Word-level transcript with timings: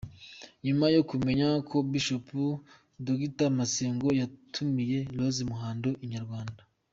Nyuma 0.65 0.85
yo 0.95 1.01
kumenya 1.09 1.47
ko 1.69 1.77
Bishop 1.91 2.27
Dr 3.05 3.49
Masengo 3.57 4.07
yatumiye 4.19 4.97
Rose 5.17 5.41
Muhando, 5.49 5.89
Inyarwanda. 6.05 6.61